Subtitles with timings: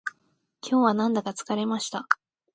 [0.67, 2.07] 今日はなんだか疲れました